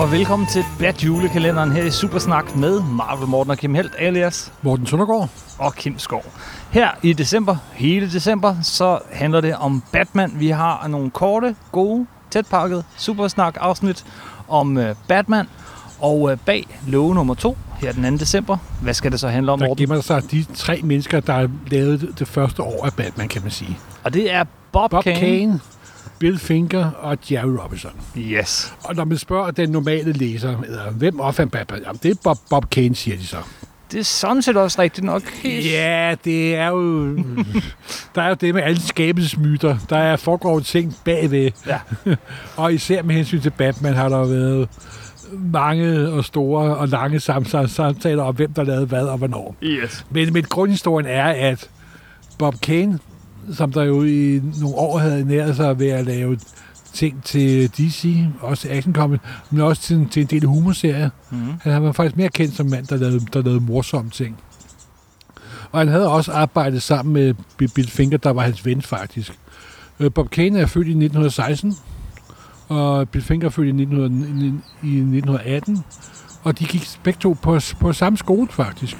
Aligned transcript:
og 0.00 0.12
velkommen 0.12 0.48
til 0.48 0.64
Bat 0.78 1.04
julekalenderen 1.04 1.72
her 1.72 1.82
i 1.84 1.90
Supersnak 1.90 2.56
med 2.56 2.80
Marvel 2.82 3.28
Morten 3.28 3.50
og 3.50 3.58
Kim 3.58 3.74
Helt 3.74 3.92
alias 3.98 4.52
Morten 4.62 4.86
Søndergaard. 4.86 5.28
og 5.58 5.74
Kim 5.74 5.98
Skov. 5.98 6.24
Her 6.70 6.88
i 7.02 7.12
december, 7.12 7.56
hele 7.74 8.12
december, 8.12 8.56
så 8.62 8.98
handler 9.12 9.40
det 9.40 9.56
om 9.56 9.82
Batman. 9.92 10.32
Vi 10.34 10.48
har 10.48 10.86
nogle 10.88 11.10
korte, 11.10 11.56
gode, 11.72 12.06
tætpakket 12.30 12.84
Supersnak 12.96 13.56
afsnit 13.60 14.04
om 14.48 14.76
uh, 14.76 14.84
Batman. 15.08 15.46
Og 16.00 16.20
uh, 16.20 16.32
bag 16.46 16.66
love 16.86 17.14
nummer 17.14 17.34
to, 17.34 17.56
her 17.80 17.92
den 17.92 18.18
2. 18.18 18.20
december, 18.20 18.56
hvad 18.82 18.94
skal 18.94 19.12
det 19.12 19.20
så 19.20 19.28
handle 19.28 19.52
om, 19.52 19.58
Der 19.58 19.66
Morten? 19.68 19.82
gemmer 19.82 20.00
sig 20.00 20.30
de 20.30 20.44
tre 20.54 20.80
mennesker, 20.84 21.20
der 21.20 21.32
har 21.32 21.48
lavet 21.66 22.00
det- 22.00 22.18
det 22.18 22.28
første 22.28 22.62
år 22.62 22.86
af 22.86 22.92
Batman, 22.94 23.28
kan 23.28 23.42
man 23.42 23.50
sige. 23.50 23.78
Og 24.04 24.14
det 24.14 24.34
er 24.34 24.44
Bob, 24.72 24.90
Bob 24.90 25.04
Kane. 25.04 25.16
Kane, 25.18 25.60
Bill 26.20 26.38
Finger 26.38 26.90
og 26.90 27.18
Jerry 27.30 27.56
Robinson. 27.62 27.92
Yes. 28.18 28.74
Og 28.84 28.94
når 28.96 29.04
man 29.04 29.18
spørger 29.18 29.50
den 29.50 29.70
normale 29.70 30.12
læser, 30.12 30.56
hvem 30.90 31.20
opfandt 31.20 31.52
Batman? 31.52 31.82
Jamen, 31.82 32.00
det 32.02 32.10
er 32.10 32.14
Bob, 32.24 32.38
Bob 32.50 32.70
Kane, 32.70 32.94
siger 32.94 33.16
de 33.16 33.26
så. 33.26 33.36
Det 33.92 34.00
er 34.00 34.04
sådan 34.04 34.42
set 34.42 34.56
også 34.56 34.82
rigtigt 34.82 35.04
nok. 35.04 35.22
Ja, 35.44 36.14
det 36.24 36.54
er 36.54 36.68
jo... 36.68 37.14
der 38.14 38.22
er 38.22 38.28
jo 38.28 38.34
det 38.34 38.54
med 38.54 38.62
alle 38.62 38.80
skabelsesmyter. 38.80 39.76
Der 39.90 39.96
er 39.96 40.16
foregår 40.16 40.60
ting 40.60 40.96
bagved. 41.04 41.50
Ja. 41.66 41.80
og 42.56 42.74
især 42.74 43.02
med 43.02 43.14
hensyn 43.14 43.40
til 43.40 43.50
Batman 43.50 43.94
har 43.94 44.08
der 44.08 44.24
været 44.24 44.68
mange 45.32 46.08
og 46.08 46.24
store 46.24 46.76
og 46.76 46.88
lange 46.88 47.20
samtaler, 47.20 47.66
samtaler 47.66 48.22
om, 48.22 48.34
hvem 48.34 48.52
der 48.52 48.62
lavede 48.62 48.86
hvad 48.86 49.06
og 49.06 49.18
hvornår. 49.18 49.56
Yes. 49.62 50.06
Men, 50.10 50.32
men 50.32 50.42
grundhistorien 50.42 51.06
er, 51.06 51.50
at 51.50 51.70
Bob 52.38 52.60
Kane, 52.60 52.98
som 53.52 53.72
der 53.72 53.82
jo 53.82 54.02
i 54.02 54.40
nogle 54.60 54.76
år 54.76 54.98
havde 54.98 55.24
næret 55.24 55.56
sig 55.56 55.78
ved 55.78 55.88
at 55.88 56.06
lave 56.06 56.38
ting 56.92 57.24
til 57.24 57.68
DC, 57.70 58.16
også 58.40 58.68
Action 58.70 58.94
Comics, 58.94 59.22
men 59.50 59.60
også 59.60 59.82
til, 59.82 60.08
til 60.10 60.22
en 60.22 60.26
del 60.26 60.44
humorserier. 60.44 61.10
Mm. 61.30 61.38
Han 61.60 61.82
var 61.82 61.92
faktisk 61.92 62.16
mere 62.16 62.28
kendt 62.28 62.56
som 62.56 62.66
mand, 62.66 62.86
der 62.86 62.96
lavede, 62.96 63.20
der 63.32 63.42
lavede 63.42 63.60
morsomme 63.60 64.10
ting. 64.10 64.38
Og 65.72 65.78
han 65.78 65.88
havde 65.88 66.08
også 66.08 66.32
arbejdet 66.32 66.82
sammen 66.82 67.12
med 67.12 67.34
Bill- 67.62 67.90
Finger, 67.90 68.18
der 68.18 68.30
var 68.30 68.42
hans 68.42 68.66
ven 68.66 68.82
faktisk. 68.82 69.38
Øh, 70.00 70.12
Bob 70.12 70.30
Kane 70.30 70.58
er 70.58 70.66
født 70.66 70.86
i 70.86 70.90
1916, 70.90 71.76
og 72.68 73.08
Bill 73.08 73.24
Finger 73.24 73.46
er 73.46 73.50
født 73.50 73.66
i, 73.66 73.70
1900, 73.70 74.12
i 74.82 74.86
1918. 74.86 75.78
Og 76.42 76.58
de 76.58 76.64
gik 76.64 76.88
begge 77.02 77.18
to 77.20 77.36
på, 77.42 77.60
på 77.80 77.92
samme 77.92 78.18
skole 78.18 78.48
faktisk. 78.50 78.96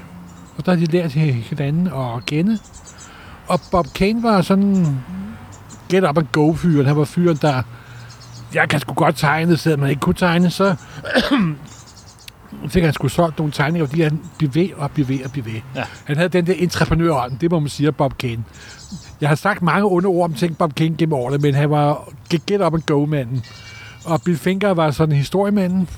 Og 0.56 0.66
der 0.66 0.72
har 0.72 0.78
de 0.78 0.84
lært 0.84 1.12
hinanden 1.12 1.86
at 1.86 2.26
kende. 2.26 2.58
Og 3.50 3.60
Bob 3.70 3.86
Kane 3.94 4.22
var 4.22 4.42
sådan 4.42 4.86
get 5.88 6.08
up 6.08 6.18
and 6.18 6.26
go 6.32 6.52
fyren. 6.52 6.86
Han 6.86 6.96
var 6.96 7.04
fyren, 7.04 7.38
der 7.42 7.62
jeg 8.54 8.68
kan 8.68 8.80
sgu 8.80 8.94
godt 8.94 9.16
tegne, 9.16 9.56
selvom 9.56 9.80
man 9.80 9.90
ikke 9.90 10.00
kunne 10.00 10.14
tegne, 10.14 10.50
så 10.50 10.74
fik 12.68 12.84
han 12.84 12.92
sgu 12.92 13.08
solgt 13.08 13.38
nogle 13.38 13.52
tegninger, 13.52 13.86
fordi 13.86 14.02
han 14.02 14.20
blev 14.38 14.54
ved 14.54 14.68
og 14.76 14.90
blev 14.90 15.08
ved 15.08 15.24
og 15.24 15.30
blev 15.30 15.44
ved. 15.44 15.60
Ja. 15.74 15.84
Han 16.04 16.16
havde 16.16 16.28
den 16.28 16.46
der 16.46 16.54
entreprenørånd, 16.56 17.38
det 17.38 17.50
må 17.50 17.58
man 17.58 17.68
sige, 17.68 17.92
Bob 17.92 18.18
Kane. 18.18 18.44
Jeg 19.20 19.28
har 19.28 19.36
sagt 19.36 19.62
mange 19.62 19.84
onde 19.84 20.06
ord 20.06 20.24
om 20.24 20.34
ting 20.34 20.58
Bob 20.58 20.74
Kane 20.74 20.96
gennem 20.96 21.12
årene, 21.12 21.38
men 21.38 21.54
han 21.54 21.70
var 21.70 22.08
get 22.46 22.62
up 22.62 22.74
and 22.74 22.82
go 22.82 23.06
manden. 23.06 23.44
Og 24.04 24.22
Bill 24.24 24.38
Finger 24.38 24.70
var 24.70 24.90
sådan 24.90 25.14
historiemanden, 25.14 25.88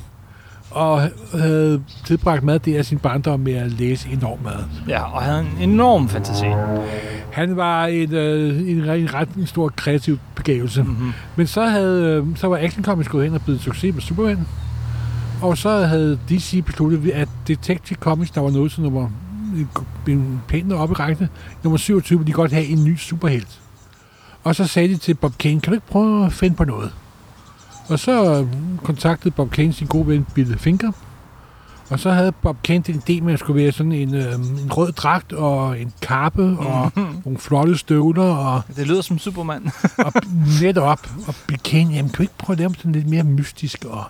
og 0.71 1.11
havde 1.33 1.83
tilbragt 2.07 2.43
meget 2.43 2.65
det 2.65 2.77
af 2.77 2.85
sin 2.85 2.99
barndom 2.99 3.41
med 3.41 3.55
at 3.55 3.71
læse 3.73 4.09
enormt 4.09 4.43
meget. 4.43 4.65
Ja, 4.89 5.15
og 5.15 5.23
havde 5.23 5.41
en 5.41 5.71
enorm 5.71 6.09
fantasi. 6.09 6.47
Han 7.33 7.57
var 7.57 7.87
en, 7.87 8.15
øh, 8.15 8.71
en, 8.71 8.91
en 8.91 9.15
ret 9.15 9.29
en 9.29 9.47
stor 9.47 9.69
kreativ 9.69 10.19
begævelse. 10.35 10.83
Mm-hmm. 10.83 11.13
Men 11.37 11.47
så, 11.47 11.65
havde, 11.65 12.05
øh, 12.05 12.37
så 12.37 12.49
var 12.49 12.59
Action 12.59 12.85
Comics 12.85 13.09
gået 13.09 13.25
hen 13.25 13.35
og 13.35 13.43
blevet 13.43 13.61
succes 13.61 13.95
med 13.95 14.03
Superman. 14.03 14.47
Og 15.43 15.59
så 15.59 15.71
havde 15.71 16.19
DC 16.29 16.65
besluttet, 16.65 17.11
at 17.11 17.29
Detective 17.49 17.99
Comics, 17.99 18.31
der 18.31 18.41
var 18.41 18.51
noget 18.51 18.73
til 18.73 18.83
nummer 18.83 19.11
pænt 20.49 20.73
op 20.73 20.91
i 20.91 20.95
rækken, 20.95 21.29
nummer 21.63 21.77
27, 21.77 22.19
ville 22.19 22.27
de 22.29 22.33
godt 22.33 22.53
have 22.53 22.67
en 22.67 22.85
ny 22.85 22.97
superhelt. 22.97 23.61
Og 24.45 24.55
så 24.55 24.67
sagde 24.67 24.89
de 24.89 24.97
til 24.97 25.15
Bob 25.15 25.39
Kane, 25.39 25.61
kan 25.61 25.71
du 25.71 25.75
ikke 25.75 25.87
prøve 25.87 26.27
at 26.27 26.33
finde 26.33 26.57
på 26.57 26.65
noget? 26.65 26.93
Og 27.89 27.99
så 27.99 28.41
øh, 28.41 28.47
kontaktede 28.85 29.35
Bob 29.35 29.51
Kane 29.51 29.73
sin 29.73 29.87
gode 29.87 30.07
ven 30.07 30.27
Bill 30.35 30.59
Finger. 30.59 30.93
Og 31.93 32.01
så 32.01 32.11
havde 32.11 32.33
Bob 32.33 32.57
Kane 32.63 32.85
den 32.87 32.95
idé 32.95 33.23
med, 33.23 33.33
at 33.33 33.39
det 33.39 33.41
skulle 33.41 33.63
være 33.63 33.73
sådan 33.73 33.93
en, 33.93 34.15
øh, 34.15 34.35
en 34.35 34.73
rød 34.73 34.93
dragt 34.93 35.33
og 35.33 35.81
en 35.81 35.93
kappe 36.03 36.43
og 36.59 36.93
nogle 37.25 37.39
flotte 37.39 37.79
støvler 37.79 38.23
og 38.23 38.63
Det 38.77 38.87
lyder 38.87 39.03
som 39.03 39.19
Superman. 39.19 39.73
og 40.07 40.13
netop, 40.63 41.11
og 41.27 41.35
Bill 41.47 41.61
Kane, 41.61 41.95
jamen 41.95 42.11
kan 42.11 42.17
du 42.17 42.23
ikke 42.23 42.39
prøve 42.39 42.55
at 42.55 42.59
lave 42.59 42.75
sådan 42.75 42.93
lidt 42.93 43.09
mere 43.09 43.23
mystisk, 43.23 43.85
og 43.85 44.05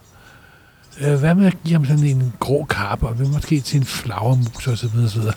øh, 1.00 1.19
hvad 1.19 1.34
med 1.34 1.47
at 1.47 1.56
give 1.65 1.75
ham 1.75 1.87
sådan 1.87 2.04
en 2.04 2.32
grå 2.41 2.65
kappe, 2.65 3.06
og 3.06 3.16
måske 3.32 3.60
til 3.60 3.81
en 3.81 3.84
flagermus 3.84 4.66
og 4.66 4.78
så 4.78 4.88
videre, 4.88 5.09
så 5.09 5.19
videre. 5.19 5.34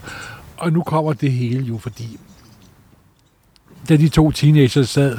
Og 0.58 0.74
nu 0.74 0.84
kommer 0.84 1.14
det 1.14 1.32
hele 1.32 1.64
jo, 1.64 1.78
fordi 1.78 2.20
da 3.90 3.98
de 3.98 4.10
to 4.10 4.32
teenagers 4.32 4.90
sad 4.90 5.18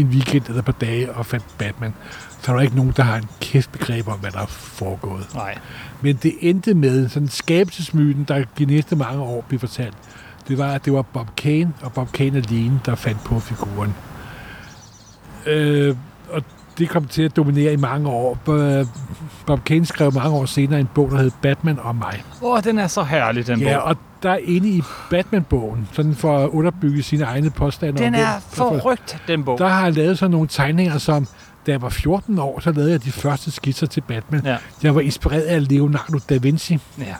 en 0.00 0.06
weekend 0.06 0.44
eller 0.46 0.58
et 0.58 0.64
par 0.64 0.72
dage 0.72 1.12
og 1.12 1.26
fandt 1.26 1.44
Batman, 1.58 1.94
så 2.42 2.52
er 2.52 2.56
der 2.56 2.62
ikke 2.62 2.76
nogen, 2.76 2.92
der 2.96 3.02
har 3.02 3.16
en 3.16 3.28
kæft 3.40 3.72
begreb 3.72 4.08
om, 4.08 4.18
hvad 4.18 4.30
der 4.30 4.40
er 4.40 4.46
foregået. 4.46 5.26
Nej. 5.34 5.58
Men 6.00 6.16
det 6.22 6.34
endte 6.40 6.74
med 6.74 7.08
sådan 7.08 7.28
skabelsesmyten, 7.28 8.24
der 8.24 8.44
de 8.58 8.64
næste 8.64 8.96
mange 8.96 9.22
år 9.22 9.44
blev 9.48 9.60
fortalt. 9.60 9.94
Det 10.48 10.58
var, 10.58 10.72
at 10.72 10.84
det 10.84 10.92
var 10.92 11.02
Bob 11.02 11.36
Kane 11.36 11.72
og 11.82 11.92
Bob 11.92 12.12
Kane 12.12 12.36
alene, 12.38 12.80
der 12.86 12.94
fandt 12.94 13.24
på 13.24 13.40
figuren. 13.40 13.94
Øh, 15.46 15.96
og 16.30 16.42
det 16.78 16.88
kom 16.88 17.04
til 17.04 17.22
at 17.22 17.36
dominere 17.36 17.72
i 17.72 17.76
mange 17.76 18.08
år. 18.08 18.38
Bob 19.46 19.64
Kane 19.64 19.86
skrev 19.86 20.12
mange 20.14 20.30
år 20.36 20.44
senere 20.46 20.80
en 20.80 20.88
bog, 20.94 21.10
der 21.10 21.16
hed 21.16 21.30
Batman 21.42 21.78
og 21.78 21.96
mig. 21.96 22.24
Åh, 22.42 22.52
oh, 22.52 22.62
den 22.64 22.78
er 22.78 22.86
så 22.86 23.02
herlig, 23.02 23.46
den 23.46 23.60
Ja, 23.60 23.74
bog. 23.78 23.82
og 23.84 23.96
der 24.22 24.30
er 24.30 24.38
inde 24.42 24.68
i 24.68 24.82
Batman-bogen, 25.10 25.88
sådan 25.92 26.14
for 26.14 26.38
at 26.38 26.48
underbygge 26.48 27.02
sine 27.02 27.24
egne 27.24 27.50
påstande. 27.50 28.02
Den 28.02 28.14
er 28.14 28.40
forrygt, 28.52 29.18
den 29.28 29.44
bog. 29.44 29.58
Der 29.58 29.68
har 29.68 29.80
han 29.80 29.92
lavet 29.92 30.18
sådan 30.18 30.30
nogle 30.30 30.48
tegninger, 30.48 30.98
som 30.98 31.26
da 31.66 31.72
jeg 31.72 31.82
var 31.82 31.88
14 31.88 32.38
år, 32.38 32.60
så 32.60 32.72
lavede 32.72 32.92
jeg 32.92 33.04
de 33.04 33.12
første 33.12 33.50
skitser 33.50 33.86
til 33.86 34.00
Batman. 34.00 34.42
Ja. 34.44 34.56
Jeg 34.82 34.94
var 34.94 35.00
inspireret 35.00 35.42
af 35.42 35.68
Leonardo 35.68 36.18
da 36.28 36.36
Vinci. 36.36 36.78
Ja. 36.98 37.14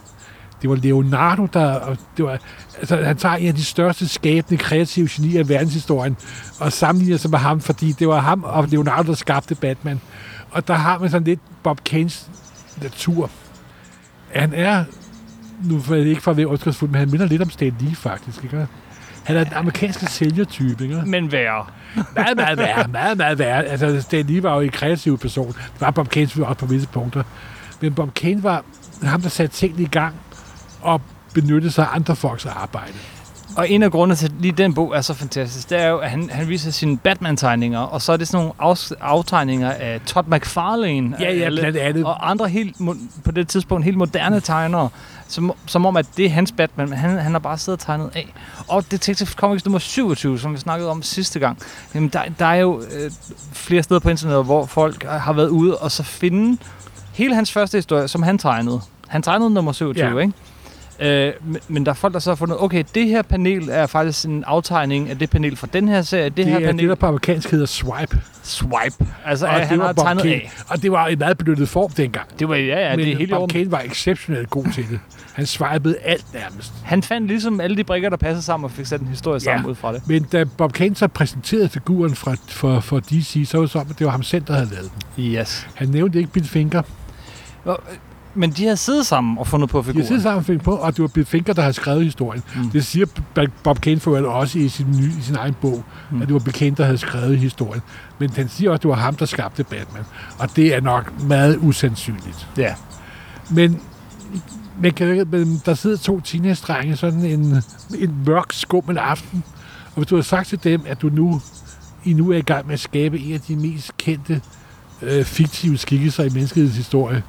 Det 0.62 0.70
var 0.70 0.76
Leonardo, 0.76 1.46
der... 1.46 1.74
Og 1.74 1.96
det 2.16 2.24
var, 2.24 2.38
altså, 2.78 2.96
han 2.96 3.16
tager 3.16 3.34
en 3.34 3.48
af 3.48 3.54
de 3.54 3.64
største 3.64 4.08
skabende, 4.08 4.62
kreative 4.62 5.08
genier 5.10 5.44
i 5.44 5.48
verdenshistorien, 5.48 6.16
og 6.60 6.72
sammenligner 6.72 7.16
sig 7.16 7.30
med 7.30 7.38
ham, 7.38 7.60
fordi 7.60 7.92
det 7.92 8.08
var 8.08 8.20
ham 8.20 8.44
og 8.44 8.68
Leonardo, 8.68 9.10
der 9.10 9.16
skabte 9.16 9.54
Batman. 9.54 10.00
Og 10.50 10.68
der 10.68 10.74
har 10.74 10.98
man 10.98 11.10
sådan 11.10 11.24
lidt 11.24 11.40
Bob 11.62 11.84
Kanes 11.84 12.30
natur. 12.82 13.30
Han 14.34 14.54
er, 14.54 14.84
nu 15.64 15.76
er 15.76 15.94
det 15.94 16.06
ikke 16.06 16.22
for 16.22 16.30
at 16.30 16.36
være 16.36 16.46
ondskabsfuld, 16.46 16.90
men 16.90 16.98
han 16.98 17.10
minder 17.10 17.26
lidt 17.26 17.42
om 17.42 17.50
Stan 17.50 17.74
Lee, 17.80 17.94
faktisk. 17.94 18.44
Ikke? 18.44 18.66
Han 19.24 19.36
er 19.36 19.44
den 19.44 19.52
amerikanske 19.52 20.06
sælgertype, 20.06 20.84
ikke? 20.84 21.02
Men 21.06 21.32
værre. 21.32 21.66
meget, 22.14 22.36
meget 22.36 22.58
værre. 22.58 22.88
Meget, 22.88 23.18
meget 23.18 23.38
værre. 23.38 23.64
Altså, 23.64 24.00
Stan 24.00 24.26
Lee 24.26 24.42
var 24.42 24.54
jo 24.54 24.60
en 24.60 24.70
kreativ 24.70 25.18
person. 25.18 25.46
Det 25.48 25.80
var 25.80 25.90
Bob 25.90 26.08
Kane 26.08 26.24
også 26.26 26.54
på 26.54 26.66
visse 26.66 26.88
punkter. 26.88 27.22
Men 27.80 27.94
Bob 27.94 28.14
Kane 28.14 28.42
var 28.42 28.64
ham, 29.02 29.22
der 29.22 29.28
satte 29.28 29.56
tingene 29.56 29.82
i 29.82 29.86
gang 29.86 30.14
og 30.82 31.00
benyttede 31.34 31.72
sig 31.72 31.84
af 31.84 31.94
andre 31.96 32.16
folks 32.16 32.46
arbejde. 32.46 32.92
Og 33.56 33.70
en 33.70 33.82
af 33.82 33.90
grundene 33.90 34.16
til, 34.16 34.26
at 34.26 34.32
lige 34.40 34.52
den 34.52 34.74
bog 34.74 34.96
er 34.96 35.00
så 35.00 35.14
fantastisk, 35.14 35.70
det 35.70 35.82
er 35.82 35.88
jo, 35.88 35.98
at 35.98 36.10
han, 36.10 36.30
han 36.32 36.48
viser 36.48 36.70
sine 36.70 36.98
Batman-tegninger, 36.98 37.78
og 37.78 38.02
så 38.02 38.12
er 38.12 38.16
det 38.16 38.28
sådan 38.28 38.38
nogle 38.44 38.52
af, 38.72 38.92
aftegninger 39.00 39.70
af 39.70 40.00
Todd 40.06 40.26
McFarlane. 40.28 41.16
Ja, 41.20 41.32
ja, 41.32 41.44
alle- 41.44 41.60
blandt 41.60 41.78
andet. 41.78 42.04
Og 42.04 42.30
andre 42.30 42.48
helt, 42.48 42.76
på 43.24 43.30
det 43.30 43.48
tidspunkt 43.48 43.84
helt 43.84 43.96
moderne 43.96 44.40
tegnere, 44.40 44.88
som, 45.28 45.52
som 45.66 45.86
om, 45.86 45.96
at 45.96 46.06
det 46.16 46.24
er 46.26 46.30
hans 46.30 46.52
Batman, 46.52 46.88
men 46.88 46.98
han, 46.98 47.18
han 47.18 47.32
har 47.32 47.38
bare 47.38 47.58
siddet 47.58 47.80
og 47.80 47.86
tegnet 47.86 48.10
af. 48.14 48.32
Og 48.68 48.90
Detective 48.90 49.28
Comics 49.28 49.64
nummer 49.64 49.78
27, 49.78 50.38
som 50.38 50.52
vi 50.52 50.58
snakkede 50.58 50.90
om 50.90 51.02
sidste 51.02 51.38
gang, 51.38 51.58
jamen 51.94 52.08
der, 52.08 52.22
der 52.38 52.46
er 52.46 52.54
jo 52.54 52.80
øh, 52.80 53.10
flere 53.52 53.82
steder 53.82 54.00
på 54.00 54.10
internettet, 54.10 54.44
hvor 54.44 54.66
folk 54.66 55.04
har 55.04 55.32
været 55.32 55.48
ude 55.48 55.76
og 55.78 55.90
så 55.90 56.02
finde 56.02 56.58
hele 57.12 57.34
hans 57.34 57.52
første 57.52 57.78
historie, 57.78 58.08
som 58.08 58.22
han 58.22 58.38
tegnede. 58.38 58.80
Han 59.08 59.22
tegnede 59.22 59.50
nummer 59.50 59.72
27, 59.72 60.08
Ja. 60.08 60.18
ikke? 60.18 60.32
Øh, 61.00 61.32
men- 61.68 61.86
der 61.86 61.92
er 61.92 61.94
folk, 61.94 62.14
der 62.14 62.20
så 62.20 62.30
har 62.30 62.34
fundet, 62.34 62.56
okay, 62.60 62.84
det 62.94 63.06
her 63.08 63.22
panel 63.22 63.68
er 63.72 63.86
faktisk 63.86 64.24
en 64.26 64.44
aftegning 64.46 65.10
af 65.10 65.18
det 65.18 65.30
panel 65.30 65.56
fra 65.56 65.66
den 65.72 65.88
her 65.88 66.02
serie. 66.02 66.24
Det, 66.24 66.36
Det, 66.36 66.46
her 66.46 66.56
er 66.56 66.60
panel, 66.66 66.78
det, 66.82 66.88
der 66.88 66.94
på 66.94 67.06
amerikansk 67.06 67.50
hedder 67.50 67.66
swipe. 67.66 68.20
swipe. 68.42 69.06
Altså, 69.26 69.46
Og 69.46 69.52
han 69.52 69.80
har 69.80 69.92
tegnet 69.92 70.22
Kane. 70.22 70.34
af. 70.34 70.50
Og 70.68 70.82
det 70.82 70.92
var 70.92 71.06
en 71.06 71.18
meget 71.18 71.38
benyttet 71.38 71.68
form 71.68 71.90
dengang. 71.90 72.26
Det 72.38 72.48
var, 72.48 72.54
ja, 72.54 72.88
ja, 72.90 72.96
Men 72.96 73.04
det 73.06 73.12
er 73.12 73.16
helt 73.18 73.30
Bob. 73.30 73.50
Kane 73.50 73.70
var 73.72 73.80
exceptionelt 73.80 74.50
god 74.50 74.64
til 74.74 74.84
det. 74.90 75.00
Han 75.38 75.46
swipede 75.46 75.96
alt 76.04 76.24
nærmest. 76.34 76.72
Han 76.84 77.02
fandt 77.02 77.26
ligesom 77.28 77.60
alle 77.60 77.76
de 77.76 77.84
brikker, 77.84 78.08
der 78.10 78.16
passede 78.16 78.42
sammen, 78.42 78.64
og 78.64 78.70
fik 78.70 78.86
sat 78.86 79.00
en 79.00 79.06
historie 79.06 79.40
sammen 79.40 79.64
Ja. 79.64 79.70
ud 79.70 79.74
fra 79.74 79.92
det. 79.92 80.08
Men 80.08 80.22
da 80.22 80.44
Bob 80.44 80.72
Kane 80.72 80.96
så 80.96 81.08
præsenterede 81.08 81.68
figuren 81.68 82.14
fra, 82.14 82.36
for, 82.48 82.80
for 82.80 83.00
DC, 83.00 83.42
så 83.48 83.56
var 83.58 83.62
det 83.64 83.70
som, 83.70 83.86
at 83.90 83.98
det 83.98 84.04
var 84.04 84.10
ham 84.10 84.22
selv, 84.22 84.44
der 84.46 84.52
havde 84.54 84.68
lavet 84.70 84.90
den. 85.16 85.24
Yes. 85.24 85.66
Han 85.74 85.88
nævnte 85.88 86.18
ikke 86.18 86.30
Bill 86.32 86.46
Finger. 86.46 86.82
Men 88.34 88.50
de 88.50 88.66
har 88.66 88.74
siddet 88.74 89.06
sammen 89.06 89.38
og 89.38 89.46
fundet 89.46 89.70
på 89.70 89.78
De 89.78 89.82
har 89.82 89.86
figuren. 89.92 90.06
siddet 90.06 90.22
sammen 90.22 90.38
og 90.38 90.44
fundet 90.44 90.62
på, 90.62 90.74
og 90.76 90.92
det 90.96 91.02
var 91.02 91.08
Bill 91.08 91.26
Finger, 91.26 91.52
der 91.52 91.62
har 91.62 91.72
skrevet 91.72 92.04
historien. 92.04 92.42
Mm. 92.56 92.70
Det 92.70 92.84
siger 92.86 93.06
Bob 93.62 93.80
Kane 93.80 94.00
for 94.00 94.18
også 94.28 94.58
i 94.58 94.68
sin, 94.68 94.86
nye, 95.00 95.12
i 95.18 95.22
sin 95.22 95.36
egen 95.36 95.54
bog, 95.60 95.84
Mm. 96.10 96.22
at 96.22 96.28
det 96.28 96.34
var 96.34 96.40
Bill 96.40 96.52
Kane, 96.54 96.76
der 96.76 96.84
havde 96.84 96.98
skrevet 96.98 97.38
historien. 97.38 97.82
Men 98.18 98.30
den 98.36 98.48
siger 98.48 98.70
også, 98.70 98.78
at 98.78 98.82
det 98.82 98.88
var 98.88 98.94
ham, 98.96 99.14
der 99.16 99.26
skabte 99.26 99.64
Batman. 99.64 100.02
Og 100.38 100.56
det 100.56 100.74
er 100.74 100.80
nok 100.80 101.22
meget 101.22 101.56
usandsynligt. 101.62 102.48
Ja. 102.56 102.74
Men, 103.50 103.80
men, 104.80 104.92
kan, 104.92 105.10
ikke- 105.10 105.24
men 105.24 105.62
der 105.66 105.74
sidder 105.74 105.96
to 105.96 106.20
teenage-drenge 106.20 106.96
sådan 106.96 107.20
en, 107.24 107.62
en 107.98 108.14
mørk, 108.26 108.52
skummel 108.52 108.98
aften. 108.98 109.44
Og 109.86 109.94
hvis 109.96 110.06
du 110.06 110.14
har 110.14 110.22
sagt 110.22 110.48
til 110.48 110.64
dem, 110.64 110.82
at 110.86 111.02
du 111.02 111.08
nu, 111.08 111.40
I 112.04 112.12
nu 112.12 112.30
er 112.32 112.36
i 112.36 112.40
gang 112.42 112.66
med 112.66 112.74
at 112.74 112.80
skabe 112.80 113.18
en 113.20 113.34
af 113.34 113.40
de 113.40 113.56
mest 113.56 113.96
kendte 113.96 114.40
øh, 115.02 115.24
fiktive 115.24 115.78
skikkelser 115.78 116.24
i 116.24 116.28
menneskets 116.28 116.76
historie, 116.76 117.22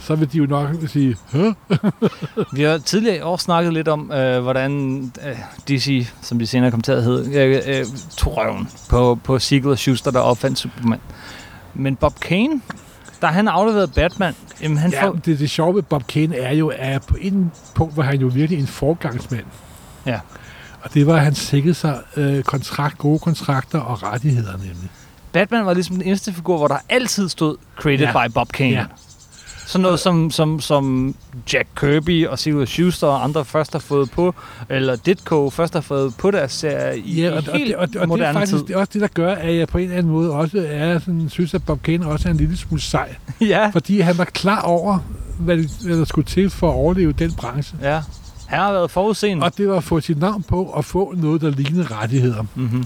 så 0.00 0.14
vil 0.14 0.32
de 0.32 0.38
jo 0.38 0.46
nok 0.46 0.68
sige, 0.86 1.16
Hæ? 1.32 1.42
Vi 2.56 2.62
har 2.62 2.78
tidligere 2.78 3.16
i 3.16 3.20
år 3.20 3.36
snakket 3.36 3.72
lidt 3.72 3.88
om, 3.88 4.12
øh, 4.12 4.42
hvordan 4.42 5.02
øh, 5.26 5.36
DC, 5.68 6.06
som 6.22 6.38
de 6.38 6.46
senere 6.46 6.70
kom 6.70 6.80
til 6.80 6.92
at 6.92 7.02
hedde, 7.04 7.38
øh, 7.42 7.62
øh, 7.80 7.86
tog 8.16 8.36
røven 8.36 8.68
på, 8.90 9.18
på 9.24 9.38
Siegel 9.38 9.68
og 9.70 9.78
Schuster, 9.78 10.10
der 10.10 10.20
opfandt 10.20 10.58
Superman. 10.58 10.98
Men 11.74 11.96
Bob 11.96 12.20
Kane, 12.20 12.60
da 13.22 13.26
han 13.26 13.48
afleverede 13.48 13.88
Batman, 13.88 14.34
jamen 14.62 14.78
han 14.78 14.90
Ja, 14.90 15.04
får... 15.06 15.12
det, 15.12 15.38
det 15.38 15.50
sjove 15.50 15.74
ved 15.74 15.82
Bob 15.82 16.06
Kane 16.06 16.36
er 16.36 16.52
jo, 16.54 16.72
at 16.78 17.02
på 17.02 17.16
en 17.20 17.52
punkt 17.74 17.96
var 17.96 18.02
han 18.02 18.20
jo 18.20 18.26
virkelig 18.26 18.60
en 18.60 18.66
forgangsmand. 18.66 19.44
Ja. 20.06 20.20
Og 20.82 20.94
det 20.94 21.06
var, 21.06 21.14
at 21.16 21.20
han 21.24 21.34
sikrede 21.34 21.74
sig 21.74 22.00
øh, 22.16 22.42
kontrakt, 22.42 22.98
gode 22.98 23.18
kontrakter 23.18 23.78
og 23.80 24.02
rettigheder 24.02 24.52
nemlig. 24.52 24.90
Batman 25.32 25.66
var 25.66 25.74
ligesom 25.74 25.96
den 25.96 26.04
eneste 26.04 26.32
figur, 26.32 26.56
hvor 26.58 26.68
der 26.68 26.78
altid 26.88 27.28
stod 27.28 27.56
created 27.76 28.06
Ja. 28.14 28.28
by 28.28 28.32
Bob 28.32 28.48
Kane. 28.52 28.70
Ja. 28.70 28.84
Sådan 29.68 29.82
noget 29.82 30.00
som, 30.00 30.30
som, 30.30 30.60
som 30.60 31.14
Jack 31.52 31.68
Kirby 31.80 32.26
og 32.26 32.38
Siegel 32.38 32.66
Schuster 32.66 33.06
og 33.06 33.24
andre 33.24 33.44
først 33.44 33.72
har 33.72 33.78
fået 33.78 34.10
på, 34.10 34.34
eller 34.68 34.96
Ditko 34.96 35.50
først 35.50 35.74
har 35.74 35.80
fået 35.80 36.14
på 36.18 36.30
deres 36.30 36.52
serie 36.52 36.98
i, 36.98 37.20
Ja, 37.22 37.28
i 37.28 37.32
og, 37.32 37.42
og, 37.52 37.58
helt 37.58 37.68
det, 37.68 37.76
og, 37.76 38.10
og 38.10 38.18
det 38.18 38.26
er 38.26 38.32
faktisk 38.32 38.66
tid. 38.66 38.74
også 38.74 38.90
det, 38.92 39.00
der 39.00 39.06
gør, 39.08 39.34
at 39.34 39.56
jeg 39.56 39.68
på 39.68 39.78
en 39.78 39.84
eller 39.84 39.96
anden 39.96 40.12
måde 40.12 40.32
også 40.32 40.66
er 40.70 40.98
sådan, 40.98 41.28
synes, 41.28 41.54
at 41.54 41.66
Bob 41.66 41.82
Kane 41.82 42.06
også 42.06 42.28
er 42.28 42.32
en 42.32 42.38
lille 42.38 42.56
smule 42.56 42.80
sej. 42.80 43.14
ja, 43.40 43.70
Fordi 43.70 44.00
han 44.00 44.18
var 44.18 44.24
klar 44.24 44.60
over, 44.62 44.98
hvad, 45.38 45.84
hvad 45.86 45.98
der 45.98 46.04
skulle 46.04 46.26
til 46.26 46.50
for 46.50 46.68
at 46.70 46.74
overleve 46.74 47.12
den 47.12 47.32
branche. 47.32 47.78
ja. 47.82 48.02
Han 48.46 48.58
har 48.58 48.72
været 48.72 48.90
forudseende. 48.90 49.42
Og 49.44 49.58
det 49.58 49.68
var 49.68 49.76
at 49.76 49.84
få 49.84 50.00
sit 50.00 50.18
navn 50.18 50.42
på 50.42 50.64
og 50.64 50.84
få 50.84 51.14
noget, 51.16 51.40
der 51.40 51.50
lignede 51.50 51.86
rettigheder. 51.94 52.44
Mm-hmm. 52.54 52.84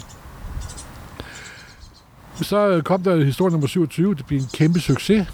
Så 2.43 2.83
kom 2.85 3.03
der 3.03 3.25
historie 3.25 3.51
nummer 3.53 3.67
27, 3.69 4.15
det 4.15 4.27
blev 4.27 4.39
en 4.39 4.47
kæmpe 4.55 4.81
succes. 4.81 5.27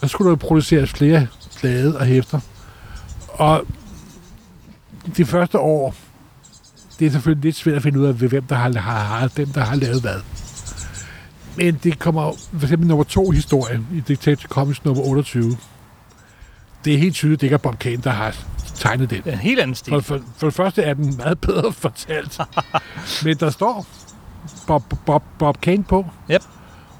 Så 0.00 0.08
skulle 0.08 0.30
der 0.30 0.36
produceres 0.36 0.90
flere 0.90 1.26
blade 1.60 1.98
og 1.98 2.06
hæfter. 2.06 2.40
Og 3.28 3.64
de 5.16 5.24
første 5.24 5.58
år, 5.58 5.94
det 6.98 7.06
er 7.06 7.10
selvfølgelig 7.10 7.44
lidt 7.44 7.56
svært 7.56 7.76
at 7.76 7.82
finde 7.82 8.00
ud 8.00 8.06
af, 8.06 8.14
hvem 8.14 8.44
der 8.44 8.54
har, 8.54 8.72
har, 8.72 9.04
har, 9.04 9.28
dem, 9.28 9.48
der 9.48 9.60
har 9.60 9.76
lavet 9.76 10.00
hvad. 10.00 10.20
Men 11.56 11.80
det 11.82 11.98
kommer 11.98 12.32
for 12.52 12.62
eksempel 12.62 12.88
nummer 12.88 13.04
to 13.04 13.30
historie 13.30 13.86
i 13.94 14.00
Detective 14.00 14.48
Comics 14.48 14.84
nummer 14.84 15.02
28. 15.02 15.56
Det 16.84 16.94
er 16.94 16.98
helt 16.98 17.14
tydeligt, 17.14 17.40
det 17.40 17.46
ikke 17.46 17.54
er 17.54 17.58
Bob 17.58 17.78
Kane, 17.78 17.96
der 17.96 18.10
har 18.10 18.36
tegnet 18.74 19.10
den. 19.10 19.22
Det 19.24 19.30
er 19.30 19.32
en 19.32 19.38
helt 19.38 19.60
anden 19.60 19.74
stil. 19.74 19.92
For, 19.92 20.00
for, 20.00 20.20
for 20.36 20.46
det 20.46 20.54
første 20.54 20.82
er 20.82 20.94
den 20.94 21.16
meget 21.16 21.40
bedre 21.40 21.72
fortalt. 21.72 22.40
Men 23.24 23.36
der 23.36 23.50
står 23.50 23.86
Bob, 24.66 24.94
Bob, 25.06 25.22
Bob 25.38 25.60
Kane 25.60 25.84
på. 25.84 26.06
Yep. 26.30 26.42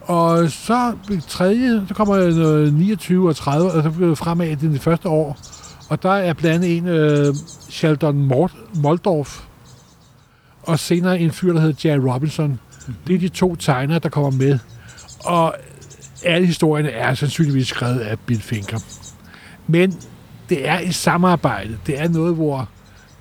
Og 0.09 0.51
så 0.51 0.93
tredje, 1.29 1.85
så 1.89 1.95
kommer 1.95 2.31
noget 2.31 2.75
29 2.75 3.29
og 3.29 3.37
30, 3.37 3.73
og 3.73 3.83
så 3.83 3.91
bliver 3.91 4.09
det 4.09 4.19
fremad 4.19 4.49
i 4.49 4.55
det 4.55 4.81
første 4.81 5.09
år. 5.09 5.39
Og 5.89 6.03
der 6.03 6.13
er 6.13 6.33
blandt 6.33 6.65
andet 6.65 6.77
en 6.77 6.89
øh, 6.89 7.35
Sheldon 7.71 8.25
Mort, 8.27 8.57
Moldorf, 8.75 9.41
og 10.63 10.79
senere 10.79 11.21
en 11.21 11.31
fyr, 11.31 11.53
der 11.53 11.61
hedder 11.61 11.89
Jerry 11.89 12.13
Robinson. 12.13 12.49
Mm-hmm. 12.49 12.95
Det 13.07 13.15
er 13.15 13.19
de 13.19 13.29
to 13.29 13.57
tegnere, 13.57 13.99
der 13.99 14.09
kommer 14.09 14.31
med. 14.31 14.59
Og 15.25 15.55
alle 16.25 16.47
historierne 16.47 16.91
er 16.91 17.15
sandsynligvis 17.15 17.69
skrevet 17.69 18.01
af 18.01 18.19
Bill 18.19 18.41
Finger. 18.41 18.79
Men 19.67 19.95
det 20.49 20.69
er 20.69 20.79
et 20.79 20.95
samarbejde. 20.95 21.79
Det 21.87 22.01
er 22.01 22.09
noget, 22.09 22.35
hvor 22.35 22.69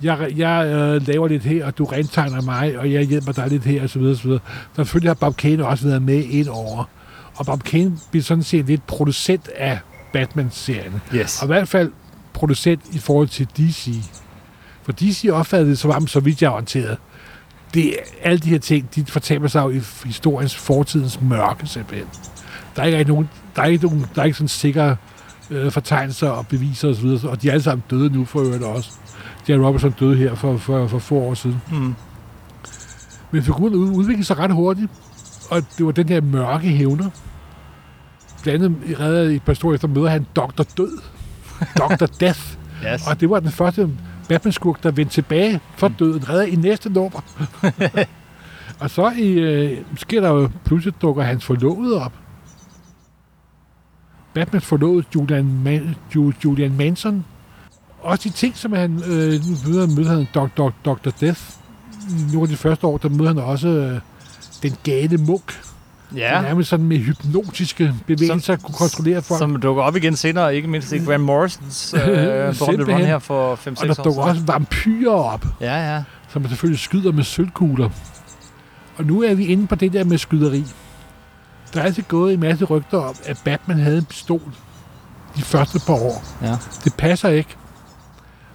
jeg, 0.02 0.32
jeg 0.36 0.66
øh, 0.66 1.06
laver 1.06 1.28
lidt 1.28 1.42
her, 1.42 1.66
og 1.66 1.78
du 1.78 1.84
rentegner 1.84 2.42
mig, 2.42 2.78
og 2.78 2.92
jeg 2.92 3.02
hjælper 3.02 3.32
dig 3.32 3.48
lidt 3.48 3.64
her, 3.64 3.82
og 3.82 3.90
så 3.90 3.98
videre, 3.98 4.12
og 4.12 4.18
så 4.18 4.24
videre. 4.24 4.40
Selvfølgelig 4.76 5.10
har 5.10 5.14
Bob 5.14 5.36
Kane 5.36 5.66
også 5.66 5.88
været 5.88 6.02
med 6.02 6.24
ind 6.24 6.48
over. 6.48 6.84
Og 7.34 7.46
Bob 7.46 7.62
Kane 7.62 7.98
bliver 8.10 8.22
sådan 8.22 8.42
set 8.42 8.66
lidt 8.66 8.86
producent 8.86 9.48
af 9.56 9.78
Batman-serien. 10.12 10.92
Yes. 11.14 11.42
Og 11.42 11.46
i 11.46 11.46
hvert 11.46 11.68
fald 11.68 11.92
producent 12.32 12.80
i 12.92 12.98
forhold 12.98 13.28
til 13.28 13.48
DC. 13.56 13.94
For 14.82 14.92
DC 14.92 15.28
opfattede 15.32 15.70
det 15.70 15.78
som 15.78 15.90
om, 15.90 16.06
så 16.06 16.20
vidt 16.20 16.42
jeg 16.42 16.48
er 16.48 16.52
orienteret. 16.52 16.96
Det, 17.74 17.96
alle 18.22 18.38
de 18.38 18.48
her 18.48 18.58
ting, 18.58 18.94
de 18.94 19.04
fortaber 19.06 19.48
sig 19.48 19.60
jo 19.60 19.70
i 19.70 19.80
historiens 20.04 20.56
fortidens 20.56 21.20
mørke, 21.20 21.66
simpelthen. 21.66 22.08
Der 22.76 22.82
er 22.82 22.86
ikke 22.86 23.04
nogen, 23.04 23.28
der 23.56 23.62
er 23.62 23.66
ikke, 23.66 23.86
nogen, 23.86 24.06
der 24.14 24.20
er 24.20 24.24
ikke 24.24 24.38
sådan 24.38 24.48
sikre 24.48 24.96
øh, 25.50 25.72
fortegnelser 25.72 26.28
og 26.28 26.46
beviser 26.46 26.88
osv., 26.88 27.26
og 27.28 27.42
de 27.42 27.48
er 27.48 27.52
alle 27.52 27.62
sammen 27.62 27.84
døde 27.90 28.10
nu 28.10 28.24
for 28.24 28.40
øvrigt 28.40 28.62
også. 28.62 28.90
Jerry 29.48 29.58
Robinson 29.58 29.90
døde 29.90 30.16
her 30.16 30.34
for, 30.34 30.56
for, 30.56 30.86
for 30.86 30.98
få 30.98 31.14
år 31.14 31.34
siden. 31.34 31.62
Mm. 31.72 31.94
Men 33.30 33.42
figuren 33.42 33.74
ud- 33.74 33.90
udviklede 33.96 34.24
sig 34.24 34.38
ret 34.38 34.52
hurtigt, 34.52 34.90
og 35.50 35.62
det 35.78 35.86
var 35.86 35.92
den 35.92 36.08
her 36.08 36.20
mørke 36.20 36.68
hævner. 36.68 37.10
Blandt 38.42 38.64
andet 38.64 39.00
redder 39.00 39.30
i 39.30 39.34
et 39.34 39.42
par 39.42 39.52
historier 39.52 39.74
efter 39.74 39.88
møder 39.88 40.08
han 40.08 40.26
Dr. 40.36 40.62
Død. 40.76 40.98
Dr. 41.78 42.06
Death. 42.20 42.40
Yes. 42.94 43.06
Og 43.06 43.20
det 43.20 43.30
var 43.30 43.40
den 43.40 43.50
første 43.50 43.90
Batman-skurk, 44.28 44.82
der 44.82 44.90
vendte 44.90 45.14
tilbage 45.14 45.60
fra 45.76 45.88
døden, 45.98 46.28
redder 46.28 46.44
i 46.44 46.54
næste 46.54 46.90
nummer. 46.90 47.20
og 48.80 48.90
så 48.90 49.12
i, 49.18 49.28
øh, 49.32 49.78
sker 49.96 50.20
der 50.20 50.28
jo 50.28 50.50
pludselig 50.64 50.94
dukker 51.02 51.22
hans 51.22 51.44
forlovede 51.44 52.04
op. 52.04 52.12
Batmans 54.34 54.64
forlovede 54.66 55.04
Julian, 55.14 55.62
Man, 55.64 55.96
Ju, 56.14 56.32
Julian 56.44 56.76
Manson. 56.76 57.24
Også 58.02 58.28
de 58.28 58.34
ting, 58.34 58.56
som 58.56 58.72
han 58.72 59.02
øh, 59.06 59.32
nu 59.32 59.56
møder, 59.66 59.86
møder 59.86 60.16
han 60.16 60.28
Dr. 60.34 60.70
Dr. 60.84 61.10
Death. 61.20 61.40
Nogle 62.26 62.42
af 62.42 62.48
de 62.48 62.56
første 62.56 62.86
år, 62.86 62.96
der 62.98 63.08
møder 63.08 63.28
han 63.28 63.38
også 63.38 63.68
øh, 63.68 64.00
den 64.62 64.76
gale 64.82 65.16
munk. 65.16 65.60
Ja. 66.16 66.34
ja. 66.36 66.42
Nærmest 66.42 66.70
sådan 66.70 66.86
med 66.86 66.98
hypnotiske 66.98 67.94
bevægelser 68.06 68.56
kunne 68.56 68.74
kontrollere 68.74 69.22
folk. 69.22 69.38
Som 69.38 69.60
dukker 69.60 69.82
op 69.82 69.96
igen 69.96 70.16
senere, 70.16 70.56
ikke 70.56 70.68
mindst 70.68 70.92
i 70.92 70.98
Grant 71.04 71.22
Morrisons 71.24 71.94
øh, 71.94 72.00
berømte 72.58 72.94
run 72.94 73.00
her 73.00 73.18
for 73.18 73.54
5-6 73.54 73.68
år 73.68 73.70
og 73.70 73.86
der 73.88 73.94
siden. 73.94 74.04
dukker 74.04 74.22
også 74.22 74.42
vampyrer 74.46 75.14
op. 75.14 75.46
Ja, 75.60 75.94
ja. 75.94 76.02
som 76.28 76.42
man 76.42 76.48
selvfølgelig 76.48 76.80
skyder 76.80 77.12
med 77.12 77.24
sølvkugler. 77.24 77.88
Og 78.96 79.04
nu 79.04 79.22
er 79.22 79.34
vi 79.34 79.46
inde 79.46 79.66
på 79.66 79.74
det 79.74 79.92
der 79.92 80.04
med 80.04 80.18
skyderi. 80.18 80.64
Der 81.74 81.80
er 81.80 81.84
altså 81.84 82.02
gået 82.02 82.34
en 82.34 82.40
masse 82.40 82.64
rygter 82.64 82.98
om, 82.98 83.14
at 83.26 83.40
Batman 83.44 83.78
havde 83.78 83.98
en 83.98 84.04
pistol 84.04 84.42
de 85.36 85.42
første 85.42 85.78
par 85.86 85.94
år. 85.94 86.24
Ja. 86.42 86.56
Det 86.84 86.94
passer 86.94 87.28
ikke. 87.28 87.56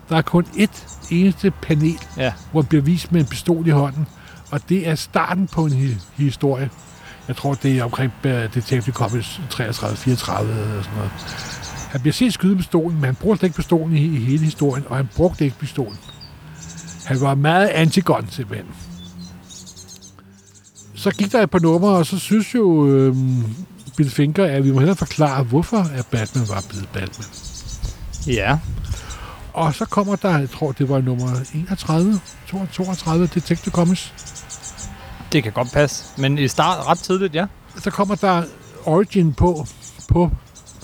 Der 0.10 0.18
er 0.18 0.22
kun 0.22 0.46
ét 0.46 1.08
eneste 1.12 1.52
panel, 1.52 1.98
Ja. 2.18 2.34
hvor 2.52 2.62
han 2.62 2.68
bliver 2.68 2.82
vist 2.82 3.12
med 3.12 3.22
en 3.22 3.28
pistol 3.28 3.68
i 3.68 3.70
hånden. 3.70 4.08
Og 4.52 4.70
det 4.70 4.88
er 4.88 4.96
starten 4.96 5.48
på 5.48 5.66
en 5.66 5.72
hi- 5.74 6.24
historie. 6.24 6.70
Jeg 7.28 7.36
tror, 7.36 7.54
det 7.54 7.78
er 7.78 7.84
omkring 7.84 8.12
uh, 8.26 8.30
Detective 8.32 8.82
Comics 8.94 9.42
33-34 9.54 9.62
eller 9.62 10.82
sådan 10.84 10.98
noget. 10.98 11.12
Han 11.90 12.02
bliver 12.02 12.14
set 12.14 12.34
skyde 12.34 12.56
pistolen, 12.56 12.96
men 12.96 13.04
han 13.06 13.16
bruger 13.16 13.36
slet 13.36 13.48
ikke 13.48 13.56
pistolen 13.56 13.98
i, 13.98 14.06
i 14.06 14.20
hele 14.20 14.44
historien, 14.44 14.86
og 14.90 14.96
han 14.98 15.10
brugte 15.16 15.46
ikke 15.46 15.58
pistolen. 15.60 15.98
Han 17.06 17.22
var 17.22 17.36
meget 17.36 17.68
antigon 17.68 18.28
simpelthen. 18.32 18.68
Så 20.96 21.12
gik 21.12 21.32
der 21.32 21.42
et 21.42 21.50
par 21.50 21.60
numre, 21.60 21.90
og 21.90 22.06
så 22.06 22.20
synes 22.20 22.56
jo 22.56 22.88
øh, 22.88 23.16
Bill 23.98 24.10
Finger, 24.10 24.46
at 24.46 24.64
vi 24.66 24.72
må 24.72 24.80
hellere 24.80 24.96
forklare, 24.98 25.44
hvorfor 25.44 25.78
at 25.78 26.06
Batman 26.12 26.46
var 26.50 26.64
blevet 26.70 26.88
Batman. 26.94 27.28
Ja. 28.28 28.58
Og 29.54 29.76
så 29.76 29.86
kommer 29.86 30.16
der, 30.16 30.38
jeg 30.38 30.50
tror, 30.50 30.72
det 30.72 30.90
var 30.90 31.02
nummer 31.02 31.30
31, 31.56 32.20
32, 32.74 33.28
Detective 33.28 33.72
Comics. 33.72 34.14
Det 35.32 35.44
kan 35.44 35.52
godt 35.52 35.72
passe. 35.72 36.04
Men 36.22 36.38
i 36.38 36.48
start 36.48 36.88
ret 36.88 37.00
tidligt, 37.00 37.36
ja. 37.36 37.46
Så 37.80 37.92
kommer 37.92 38.16
der 38.16 38.44
origin 38.86 39.34
på, 39.34 39.66
på 40.12 40.32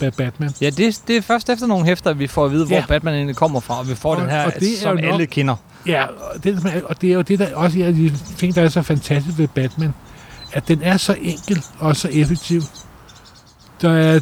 Ba- 0.02 0.10
Batman. 0.10 0.52
Ja, 0.62 0.70
det, 0.70 1.02
det 1.08 1.18
er 1.18 1.22
først 1.22 1.50
efter 1.50 1.68
nogle 1.68 1.86
hæfter, 1.86 2.10
at 2.10 2.20
vi 2.20 2.28
får 2.28 2.46
at 2.46 2.52
vide, 2.52 2.66
hvor 2.66 2.76
Ja. 2.76 2.86
Batman 2.88 3.14
egentlig 3.14 3.36
kommer 3.36 3.60
fra, 3.60 3.80
og 3.80 3.90
vi 3.90 3.96
får 3.96 4.16
Og- 4.16 4.22
den 4.22 4.30
her, 4.30 4.46
og 4.46 4.54
det 4.60 4.78
som 4.78 4.98
jo 4.98 5.02
nok- 5.06 5.14
alle 5.14 5.26
kender. 5.26 5.56
Ja, 5.86 6.06
og 6.06 6.44
det, 6.44 6.84
og 6.86 7.02
det 7.02 7.10
er 7.10 7.14
jo 7.14 7.22
det, 7.22 7.40
der 7.40 7.56
også 7.56 7.80
er 7.80 7.86
af 7.88 7.94
de 7.94 8.14
ting, 8.38 8.56
der 8.56 8.62
er 8.62 8.70
så 8.70 8.82
fantastisk 8.82 9.38
ved 9.38 9.48
Batman, 9.48 9.94
at 10.54 10.68
den 10.68 10.82
er 10.84 10.98
så 10.98 11.16
enkel 11.22 11.64
og 11.80 11.96
så 11.96 12.10
effektiv. 12.12 12.62
Der 13.82 13.90
er, 13.92 14.20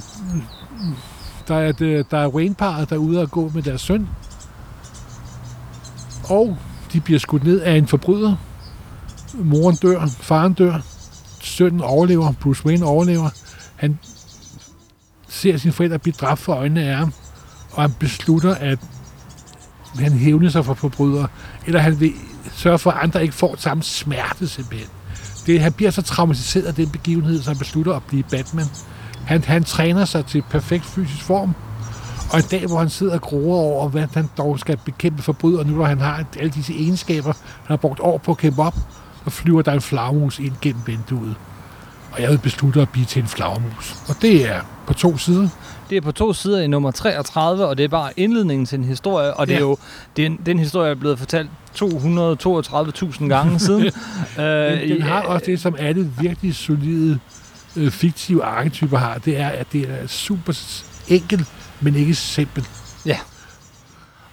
der 1.47 1.55
er, 1.55 1.71
det, 1.71 2.11
der 2.11 2.17
er 2.17 2.27
Wayne-paret, 2.27 2.89
der 2.89 2.95
er 2.95 2.99
ude 2.99 3.21
og 3.21 3.31
gå 3.31 3.51
med 3.53 3.63
deres 3.63 3.81
søn, 3.81 4.07
og 6.29 6.57
de 6.93 7.01
bliver 7.01 7.19
skudt 7.19 7.43
ned 7.43 7.60
af 7.60 7.75
en 7.75 7.88
forbryder. 7.88 8.36
Moren 9.34 9.75
dør, 9.75 10.05
faren 10.05 10.53
dør, 10.53 10.79
sønnen 11.41 11.81
overlever, 11.81 12.34
Bruce 12.41 12.65
Wayne 12.65 12.86
overlever. 12.86 13.29
Han 13.75 14.00
ser 15.27 15.57
sine 15.57 15.74
forældre 15.74 16.00
blive 16.00 16.13
dræbt 16.22 16.39
for 16.39 16.53
øjnene 16.53 16.84
af 16.84 16.98
ham, 16.98 17.13
og 17.72 17.81
han 17.81 17.91
beslutter, 18.00 18.55
at 18.55 18.79
han 20.00 20.12
hævner 20.12 20.50
sig 20.50 20.65
for 20.65 20.74
forbrydere, 20.74 21.27
eller 21.65 21.79
han 21.79 22.00
vil 22.00 22.13
sørge 22.53 22.79
for, 22.79 22.91
at 22.91 23.03
andre 23.03 23.22
ikke 23.22 23.34
får 23.34 23.55
samme 23.57 23.84
smerte 23.84 24.48
simpelthen. 24.48 24.89
Det, 25.46 25.62
han 25.62 25.74
bliver 25.74 25.91
så 25.91 26.01
traumatiseret 26.01 26.65
af 26.65 26.75
den 26.75 26.89
begivenhed, 26.89 27.41
så 27.41 27.50
han 27.50 27.57
beslutter 27.57 27.93
at 27.93 28.03
blive 28.03 28.24
Batman. 28.24 28.65
Han, 29.25 29.43
han 29.43 29.63
træner 29.63 30.05
sig 30.05 30.25
til 30.25 30.43
perfekt 30.50 30.86
fysisk 30.86 31.24
form, 31.24 31.55
og 32.31 32.38
en 32.39 32.46
dag, 32.51 32.65
hvor 32.67 32.79
han 32.79 32.89
sidder 32.89 33.13
og 33.13 33.22
gruer 33.22 33.57
over, 33.60 33.89
hvad 33.89 34.07
han 34.13 34.29
dog 34.38 34.60
skal 34.60 34.77
bekæmpe 34.86 35.22
forbrydere, 35.22 35.67
nu 35.67 35.74
hvor 35.75 35.86
han 35.86 36.00
har 36.00 36.24
alle 36.39 36.51
disse 36.51 36.74
egenskaber, 36.74 37.34
han 37.34 37.67
har 37.67 37.77
brugt 37.77 38.00
år 38.00 38.17
på 38.17 38.31
at 38.31 38.38
kæmpe 38.38 38.62
op, 38.62 38.75
så 39.24 39.29
flyver 39.29 39.62
der 39.62 39.72
en 39.72 39.81
flagmus 39.81 40.39
ind 40.39 40.53
gennem 40.62 40.81
vinduet. 40.86 41.36
Og 42.12 42.22
jeg 42.22 42.29
vil 42.29 42.38
beslutte 42.38 42.81
at 42.81 42.89
blive 42.89 43.05
til 43.05 43.22
en 43.22 43.27
flagmus. 43.27 43.96
Og 44.10 44.15
det 44.22 44.50
er 44.50 44.60
på 44.88 44.93
to 44.93 45.17
sider. 45.17 45.50
Det 45.89 45.98
er 45.98 46.01
på 46.01 46.12
to 46.12 46.34
sider 46.34 46.60
i 46.62 46.67
nummer 46.67 46.91
33, 46.91 47.65
og 47.67 47.77
det 47.77 47.84
er 47.84 47.88
bare 47.88 48.12
indledningen 48.17 48.65
til 48.65 48.77
en 48.79 48.84
historie, 48.86 49.34
og 49.34 49.48
det 49.48 49.53
Ja. 49.53 49.57
er 49.57 49.62
jo 49.62 49.77
den, 50.17 50.39
den 50.46 50.60
historie 50.60 50.91
er 50.91 50.96
blevet 50.96 51.19
fortalt 51.19 51.50
232.000 51.75 53.27
gange 53.27 53.60
siden. 53.67 53.86
øh, 54.39 54.43
Den, 54.81 54.89
den 54.89 55.01
har 55.01 55.22
også 55.22 55.46
det, 55.46 55.60
som 55.62 55.75
alle 55.79 56.12
virkelig 56.19 56.55
solide 56.55 57.19
øh, 57.75 57.91
fiktive 57.91 58.43
arketyper 58.43 58.98
har. 58.98 59.17
Det 59.17 59.39
er, 59.39 59.48
at 59.50 59.67
det 59.74 59.81
er 59.81 60.07
super 60.07 60.53
enkelt, 61.07 61.46
men 61.81 61.96
ikke 61.96 62.15
simpelt. 62.15 62.69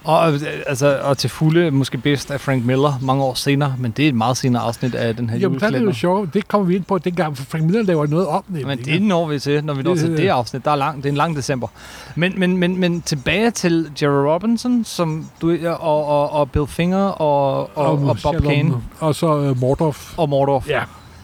Og, 0.03 0.33
øh, 0.33 0.41
altså, 0.67 0.99
og 1.03 1.17
til 1.17 1.29
fulde 1.29 1.71
måske 1.71 1.97
bedst 1.97 2.31
af 2.31 2.41
Frank 2.41 2.65
Miller 2.65 2.99
mange 3.01 3.23
år 3.23 3.33
senere, 3.33 3.75
men 3.79 3.91
det 3.91 4.05
er 4.05 4.09
et 4.09 4.15
meget 4.15 4.37
senere 4.37 4.61
afsnit 4.63 4.95
af 4.95 5.15
den 5.15 5.29
her 5.29 5.37
Jamen, 5.37 5.59
der 5.59 5.65
er 5.65 5.69
det 5.69 5.77
jo 5.77 5.79
julekalender. 5.79 5.93
sjovt. 5.93 6.33
Det 6.33 6.47
kommer 6.47 6.67
vi 6.67 6.75
ind 6.75 6.83
på 6.83 6.97
dengang, 6.97 7.37
for 7.37 7.43
Frank 7.43 7.63
Miller 7.63 7.83
laver 7.83 8.07
noget 8.07 8.27
om. 8.27 8.43
Nemlig, 8.47 8.67
Men 8.67 8.77
det 8.85 9.01
når 9.01 9.27
vi 9.27 9.39
til, 9.39 9.65
når 9.65 9.73
vi 9.73 9.83
når 9.83 9.91
Det- 9.91 9.99
til 9.99 10.09
det- 10.09 10.17
det 10.17 10.27
afsnit. 10.27 10.65
Der 10.65 10.71
er 10.71 10.75
lang, 10.75 10.97
det 10.97 11.05
er 11.05 11.09
en 11.09 11.17
lang 11.17 11.35
december. 11.35 11.67
Men, 12.15 12.33
men, 12.39 12.57
men, 12.57 12.77
men 12.79 13.01
tilbage 13.01 13.51
til 13.51 13.91
Jerry 14.01 14.25
Robinson 14.33 14.83
som 14.83 15.29
du, 15.41 15.57
og, 15.67 16.05
og, 16.05 16.31
og 16.31 16.51
Bill 16.51 16.67
Finger 16.67 16.97
og, 17.05 17.59
og, 17.77 17.85
og, 17.85 17.91
og 18.09 18.17
Bob 18.23 18.35
Kane 18.43 18.73
Og 18.99 19.15
så 19.15 19.33
uh, 19.35 19.59
Mordorf. 19.59 20.13
og 20.17 20.29
Mordorf. 20.29 20.69
Ja, 20.69 20.81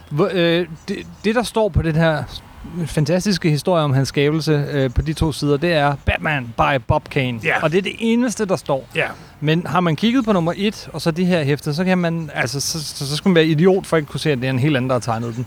Hvor, 0.09 0.29
øh, 0.33 0.65
det, 0.87 0.97
det, 1.25 1.35
der 1.35 1.43
står 1.43 1.69
på 1.69 1.81
den 1.81 1.95
her 1.95 2.23
fantastiske 2.85 3.49
historie 3.49 3.83
om 3.83 3.93
hans 3.93 4.07
skabelse 4.07 4.51
øh, 4.71 4.93
på 4.93 5.01
de 5.01 5.13
to 5.13 5.31
sider, 5.31 5.57
det 5.57 5.73
er 5.73 5.95
Batman 6.05 6.53
by 6.57 6.81
Bob 6.87 7.09
Kane. 7.09 7.39
Ja. 7.43 7.63
Og 7.63 7.71
det 7.71 7.77
er 7.77 7.81
det 7.81 7.95
eneste, 7.99 8.45
der 8.45 8.55
står. 8.55 8.87
ja. 8.95 9.07
Men 9.43 9.67
har 9.67 9.79
man 9.79 9.95
kigget 9.95 10.25
på 10.25 10.33
nummer 10.33 10.53
et, 10.57 10.89
og 10.93 11.01
så 11.01 11.11
de 11.11 11.25
her 11.25 11.43
hæfter, 11.43 11.71
så 11.71 11.83
kan 11.83 11.97
man, 11.97 12.29
altså, 12.33 12.59
så, 12.59 12.83
så, 12.83 13.07
så 13.07 13.15
skal 13.17 13.29
man 13.29 13.35
være 13.35 13.45
idiot 13.45 13.85
for 13.85 13.97
ikke 13.97 14.09
kunne 14.09 14.19
se, 14.19 14.31
at 14.31 14.37
det 14.37 14.45
er 14.45 14.49
en 14.49 14.59
helt 14.59 14.77
anden, 14.77 14.89
der 14.89 14.95
har 14.95 14.99
tegnet 14.99 15.35
den. 15.35 15.45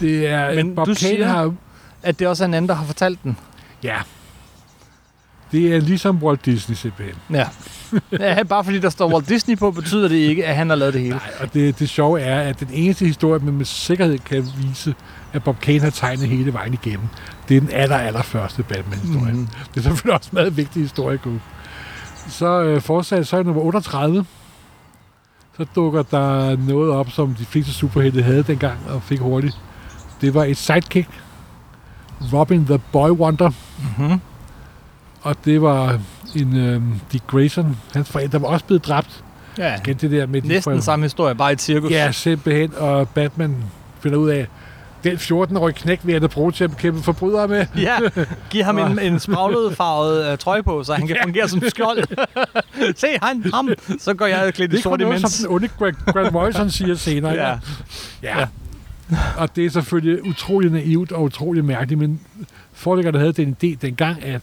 Det 0.00 0.26
er, 0.26 0.46
Men 0.54 0.56
Men 0.66 0.74
Bob 0.74 0.86
du 0.86 0.94
Kane 0.94 0.96
siger- 0.98 1.26
har... 1.28 1.54
At 2.02 2.18
det 2.18 2.28
også 2.28 2.44
er 2.44 2.48
en 2.48 2.54
anden, 2.54 2.68
der 2.68 2.74
har 2.74 2.84
fortalt 2.86 3.22
den. 3.22 3.36
Ja. 3.82 3.96
Det 5.52 5.74
er 5.76 5.80
ligesom 5.80 6.22
Walt 6.22 6.44
Disney 6.44 6.76
simpelthen. 6.76 7.16
Ja. 7.30 7.46
ja. 8.20 8.42
Bare 8.42 8.64
fordi 8.64 8.78
der 8.78 8.90
står 8.90 9.12
Walt 9.12 9.28
Disney 9.28 9.58
på, 9.58 9.70
betyder 9.70 10.08
det 10.08 10.16
ikke, 10.16 10.46
at 10.46 10.56
han 10.56 10.68
har 10.68 10.76
lavet 10.76 10.94
det 10.94 11.02
hele. 11.02 11.14
Nej, 11.14 11.30
og 11.40 11.54
det, 11.54 11.78
det 11.78 11.88
sjove 11.88 12.20
er, 12.20 12.40
at 12.40 12.60
den 12.60 12.68
eneste 12.72 13.06
historie, 13.06 13.38
man 13.38 13.54
med 13.54 13.64
sikkerhed 13.64 14.18
kan 14.18 14.46
vise, 14.58 14.94
at 15.32 15.44
Bob 15.44 15.60
Kane 15.60 15.80
har 15.80 15.90
tegnet 15.90 16.28
hele 16.28 16.52
vejen 16.52 16.72
igennem, 16.72 17.08
det 17.48 17.56
er 17.56 17.60
den 17.60 17.70
aller, 17.72 17.96
aller 17.96 18.22
første 18.22 18.62
Batman-historie. 18.62 19.32
Mm. 19.32 19.48
Det 19.74 19.76
er 19.76 19.82
selvfølgelig 19.82 20.14
også 20.14 20.30
en 20.32 20.34
meget 20.34 20.56
vigtig 20.56 20.82
historie, 20.82 21.18
Gud. 21.18 21.38
Så 22.28 22.62
øh, 22.62 22.80
fortsat, 22.80 23.26
så 23.26 23.36
er 23.36 23.42
nummer 23.42 23.62
38. 23.62 24.24
Så 25.56 25.66
dukker 25.74 26.02
der 26.02 26.56
noget 26.56 26.90
op, 26.90 27.10
som 27.10 27.34
de 27.34 27.44
fleste 27.44 27.72
superhelte 27.72 28.22
havde 28.22 28.42
dengang 28.42 28.78
og 28.88 29.02
fik 29.02 29.20
hurtigt. 29.20 29.58
Det 30.20 30.34
var 30.34 30.44
et 30.44 30.56
sidekick. 30.56 31.08
Robin 32.32 32.66
the 32.66 32.80
Boy 32.92 33.10
Wonder. 33.10 33.50
Mhm. 33.98 34.20
Og 35.24 35.36
det 35.44 35.62
var 35.62 36.00
en 36.36 36.56
øh, 36.56 36.82
Dick 37.12 37.26
Grayson. 37.26 37.76
Hans 37.94 38.08
forældre 38.10 38.40
var 38.42 38.48
også 38.48 38.64
blevet 38.64 38.86
dræbt. 38.86 39.24
Ja. 39.58 39.76
Igen 39.76 39.96
det 39.96 40.10
der 40.10 40.26
med 40.26 40.42
de 40.42 40.48
Næsten 40.48 40.62
forældre- 40.62 40.82
samme 40.82 41.04
historie, 41.04 41.34
bare 41.34 41.52
i 41.52 41.56
cirkus. 41.56 41.90
Ja, 41.90 42.12
simpelthen. 42.12 42.72
Og 42.76 43.08
Batman 43.08 43.56
finder 44.00 44.18
ud 44.18 44.28
af, 44.30 44.46
den 45.04 45.16
14-årige 45.16 45.74
knæk 45.74 46.00
vil 46.04 46.12
jeg 46.12 46.22
da 46.22 46.26
bruge 46.26 46.52
til 46.52 46.64
at 46.64 46.70
bekæmpe 46.70 47.02
forbrydere 47.02 47.48
med. 47.48 47.66
Ja, 47.78 47.96
giv 48.50 48.62
ham 48.64 48.78
en, 48.78 48.98
en 48.98 49.20
spraglet 49.20 49.76
farvet 49.76 50.32
uh, 50.32 50.38
trøje 50.38 50.62
på, 50.62 50.84
så 50.84 50.94
han 50.94 51.06
kan 51.06 51.16
fungere 51.22 51.48
som 51.48 51.62
skjold. 51.68 51.98
Se, 52.96 53.06
han, 53.22 53.44
ham. 53.54 53.68
Så 53.98 54.14
går 54.14 54.26
jeg 54.26 54.54
klædt 54.54 54.72
i 54.72 54.76
Det 54.76 54.78
er 54.78 54.82
sort 54.82 55.00
imens. 55.00 55.32
som 55.32 55.46
den 55.48 55.54
onde 55.56 55.68
Grant, 55.78 55.98
Grant 56.06 56.32
Morrison 56.32 56.70
siger 56.78 56.94
senere. 56.94 57.32
Ja. 57.32 57.48
Ja. 58.22 58.38
ja. 58.40 58.46
Og 59.36 59.56
det 59.56 59.66
er 59.66 59.70
selvfølgelig 59.70 60.26
utrolig 60.28 60.70
naivt 60.70 61.12
og 61.12 61.22
utrolig 61.22 61.64
mærkeligt, 61.64 62.00
men 62.00 62.20
forlæggerne 62.72 63.18
havde 63.18 63.32
den 63.32 63.56
idé 63.64 63.76
dengang, 63.82 64.24
at 64.24 64.40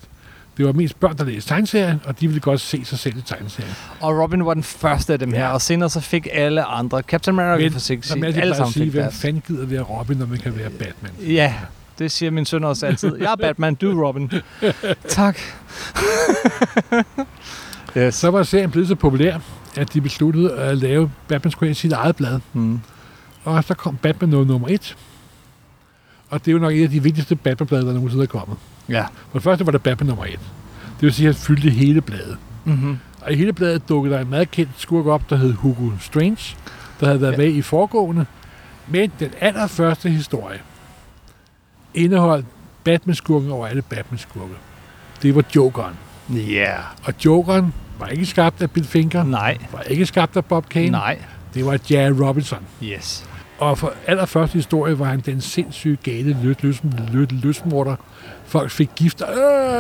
det 0.57 0.65
var 0.65 0.71
mest 0.71 0.99
børn, 0.99 1.17
der 1.17 1.23
læste 1.23 1.49
tegneserier, 1.49 1.97
og 2.05 2.19
de 2.19 2.27
ville 2.27 2.41
godt 2.41 2.61
se 2.61 2.85
sig 2.85 2.99
selv 2.99 3.17
i 3.17 3.21
tegneserier. 3.21 3.73
Og 4.01 4.21
Robin 4.21 4.45
var 4.45 4.53
den 4.53 4.63
første 4.63 5.13
af 5.13 5.19
dem 5.19 5.31
her, 5.33 5.39
Ja. 5.39 5.53
og 5.53 5.61
senere 5.61 5.89
så 5.89 5.99
fik 5.99 6.27
alle 6.31 6.63
andre. 6.63 7.01
Captain 7.01 7.39
America 7.39 7.63
Men 7.63 7.71
for 7.71 7.79
sig, 7.79 8.01
jeg 8.21 8.35
alle 8.37 8.55
sammen 8.55 8.73
sige, 8.73 8.85
fik 8.85 8.93
hvem 8.93 9.11
fanden 9.11 9.43
gider 9.47 9.65
være 9.65 9.81
Robin, 9.81 10.17
når 10.17 10.25
man 10.25 10.37
kan 10.37 10.57
være 10.57 10.69
Batman? 10.69 11.11
Ja, 11.27 11.53
det 11.99 12.11
siger 12.11 12.31
min 12.31 12.45
søn 12.45 12.63
også 12.63 12.85
altid. 12.85 13.15
Jeg 13.17 13.31
er 13.31 13.35
Batman, 13.35 13.75
du 13.75 13.99
er 14.01 14.07
Robin. 14.07 14.31
tak. 15.07 15.37
yes. 17.97 18.15
Så 18.15 18.31
var 18.31 18.43
serien 18.43 18.71
blevet 18.71 18.87
så 18.87 18.95
populær, 18.95 19.37
at 19.77 19.93
de 19.93 20.01
besluttede 20.01 20.53
at 20.57 20.77
lave 20.77 21.11
Batman 21.27 21.51
skulle 21.51 21.67
have 21.69 21.75
sit 21.75 21.91
eget 21.91 22.15
blad. 22.15 22.39
Hmm. 22.53 22.79
Og 23.43 23.63
så 23.63 23.73
kom 23.73 23.97
Batman 23.97 24.29
nummer 24.29 24.67
et. 24.67 24.97
Og 26.29 26.39
det 26.39 26.47
er 26.47 26.51
jo 26.53 26.59
nok 26.59 26.73
et 26.73 26.83
af 26.83 26.89
de 26.89 27.03
vigtigste 27.03 27.35
Batman-blade, 27.35 27.85
der 27.85 27.93
nogensinde 27.93 28.23
er 28.23 28.27
kommet. 28.27 28.57
Ja. 28.91 29.03
For 29.03 29.39
det 29.39 29.43
første 29.43 29.65
var 29.65 29.71
det 29.71 29.83
Batman 29.83 30.07
nummer 30.07 30.25
et. 30.25 30.39
Det 30.83 31.01
vil 31.01 31.13
sige, 31.13 31.29
at 31.29 31.35
han 31.35 31.41
fyldte 31.41 31.69
hele 31.69 32.01
bladet. 32.01 32.37
Mm-hmm. 32.65 32.99
Og 33.21 33.31
i 33.31 33.35
hele 33.35 33.53
bladet 33.53 33.89
dukkede 33.89 34.15
der 34.15 34.21
en 34.21 34.29
meget 34.29 34.51
kendt 34.51 34.71
skurk 34.77 35.05
op, 35.05 35.29
der 35.29 35.35
hed 35.35 35.53
Hugo 35.53 35.89
Strange, 35.99 36.55
der 36.99 37.05
havde 37.05 37.21
været 37.21 37.31
ja. 37.31 37.37
med 37.37 37.47
i 37.47 37.61
foregående. 37.61 38.25
Men 38.87 39.11
den 39.19 39.29
allerførste 39.39 40.09
historie 40.09 40.59
indeholdt 41.93 42.45
Batman-skurken 42.83 43.51
over 43.51 43.67
alle 43.67 43.81
Batman-skurke. 43.81 44.53
Det 45.21 45.35
var 45.35 45.43
Jokeren. 45.55 45.93
Ja. 46.29 46.35
Yeah. 46.35 46.79
Og 47.03 47.13
Jokeren 47.25 47.73
var 47.99 48.07
ikke 48.07 48.25
skabt 48.25 48.61
af 48.61 48.71
Bill 48.71 48.85
Finger, 48.85 49.23
Nej. 49.23 49.57
var 49.71 49.81
ikke 49.81 50.05
skabt 50.05 50.37
af 50.37 50.45
Bob 50.45 50.69
Kane. 50.69 50.89
Nej. 50.89 51.19
Det 51.53 51.65
var 51.65 51.79
Jerry 51.91 52.11
Robinson. 52.11 52.59
Yes. 52.83 53.25
Og 53.61 53.77
for 53.77 53.93
allerførste 54.07 54.53
historie 54.53 54.99
var 54.99 55.05
han 55.05 55.19
den 55.19 55.41
sindssyge 55.41 55.97
gale 56.03 56.37
løs, 56.43 56.55
løs, 56.63 56.81
løs, 57.13 57.27
løsmorder. 57.31 57.95
Folk 58.45 58.71
fik 58.71 58.89
gift, 58.95 59.21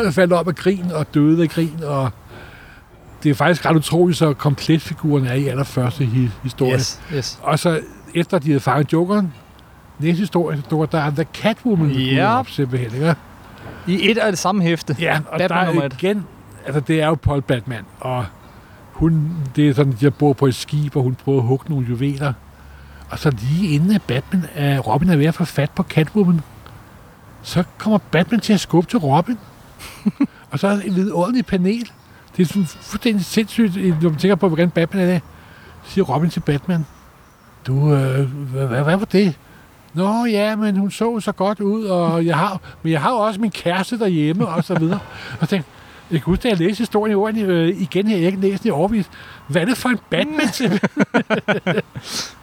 øh, 0.05 0.11
faldt 0.11 0.33
op 0.33 0.47
af 0.47 0.55
grin 0.55 0.91
og 0.93 1.13
døde 1.13 1.43
af 1.43 1.49
grin. 1.49 1.83
Og 1.83 2.09
det 3.23 3.29
er 3.29 3.33
faktisk 3.35 3.65
ret 3.65 3.75
utroligt, 3.75 4.17
så 4.17 4.33
komplet 4.33 4.81
figuren 4.81 5.25
er 5.25 5.33
i 5.33 5.47
allerførste 5.47 6.03
hi- 6.05 6.29
historie. 6.43 6.73
Yes. 6.73 7.01
Yes. 7.13 7.39
Og 7.43 7.59
så 7.59 7.79
efter 8.15 8.39
de 8.39 8.47
havde 8.47 8.59
fanget 8.59 8.93
Jokeren, 8.93 9.33
næste 9.99 10.19
historie, 10.19 10.63
der 10.91 11.09
The 11.09 11.25
Catwoman 11.33 11.89
Yep. 11.91 12.23
op 12.23 12.49
simpelthen. 12.49 12.93
Ikke? 13.01 13.15
I 13.87 14.11
et 14.11 14.17
af 14.17 14.31
det 14.31 14.39
samme 14.39 14.63
hæfte. 14.63 14.95
Ja, 14.99 15.19
og 15.31 15.37
Batman 15.39 15.75
der 15.75 15.81
er 15.81 15.89
igen, 15.99 16.25
altså 16.65 16.79
det 16.79 17.01
er 17.01 17.07
jo 17.07 17.15
Paul 17.15 17.41
Batman, 17.41 17.83
og 17.99 18.25
hun, 18.91 19.31
det 19.55 19.69
er 19.69 19.73
sådan, 19.73 19.97
jeg 20.01 20.13
bor 20.13 20.33
på 20.33 20.45
et 20.47 20.55
skib, 20.55 20.95
og 20.95 21.03
hun 21.03 21.15
prøver 21.15 21.37
at 21.41 21.47
hugge 21.47 21.65
nogle 21.69 21.87
juveler. 21.89 22.33
Og 23.11 23.19
så 23.19 23.31
lige 23.31 23.75
inden 23.75 23.91
at 23.91 24.01
Batman, 24.01 24.45
at 24.55 24.87
Robin 24.87 25.09
er 25.09 25.15
ved 25.15 25.25
at 25.25 25.35
få 25.35 25.45
fat 25.45 25.71
på 25.71 25.83
Catwoman, 25.83 26.41
så 27.43 27.63
kommer 27.77 27.97
Batman 27.97 28.39
til 28.39 28.53
at 28.53 28.59
skubbe 28.59 28.89
til 28.89 28.99
Robin. 28.99 29.37
og 30.51 30.59
så 30.59 30.67
er 30.67 30.71
der 30.71 30.81
et 30.85 30.95
vidunderligt 30.95 31.47
panel. 31.47 31.91
Det 32.37 32.43
er 32.43 32.47
sådan 32.47 32.65
fuldstændig 32.65 33.25
sindssygt, 33.25 34.01
når 34.01 34.09
man 34.09 34.19
tænker 34.19 34.35
på, 34.35 34.47
hvordan 34.47 34.69
Batman 34.69 35.03
er 35.03 35.13
det. 35.13 35.21
Så 35.83 35.91
siger 35.91 36.05
Robin 36.05 36.29
til 36.29 36.39
Batman, 36.39 36.85
du, 37.67 37.93
øh, 37.93 38.31
hvad, 38.31 38.67
hvad, 38.67 38.83
hvad 38.83 38.95
var 38.97 39.05
det? 39.05 39.35
Nå 39.93 40.25
ja, 40.25 40.55
men 40.55 40.77
hun 40.77 40.91
så 40.91 41.19
så 41.19 41.31
godt 41.31 41.59
ud, 41.59 41.85
og 41.85 42.25
jeg 42.25 42.37
har, 42.37 42.61
men 42.83 42.91
jeg 42.91 43.01
har 43.01 43.11
jo 43.11 43.17
også 43.17 43.41
min 43.41 43.51
kæreste 43.51 43.99
derhjemme, 43.99 44.47
og 44.47 44.63
så 44.63 44.79
videre. 44.79 44.99
Og 45.41 45.49
tænkte, 45.49 45.69
jeg 46.11 46.21
kan 46.21 46.31
huske, 46.31 46.43
da 46.43 46.47
jeg 46.47 46.57
læste 46.57 46.81
historien 46.81 47.11
i 47.11 47.15
ordentligt, 47.15 47.49
øh, 47.49 47.81
igen 47.81 48.07
her, 48.07 48.17
jeg 48.17 48.25
ikke 48.25 48.39
læst 48.39 48.63
den 48.63 48.69
i 48.69 48.71
overvis. 48.71 49.09
Hvad 49.47 49.61
er 49.61 49.65
det 49.65 49.77
for 49.77 49.89
en 49.89 49.99
Batman 50.09 50.49
til? 50.53 50.81